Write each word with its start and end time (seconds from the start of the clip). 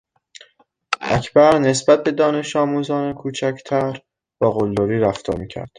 اکبر 1.01 1.59
نسبت 1.59 2.03
به 2.03 2.11
دانشآموزان 2.11 3.13
کوچکتر 3.13 4.01
با 4.39 4.51
قلدری 4.51 4.99
رفتار 4.99 5.37
میکرد. 5.39 5.69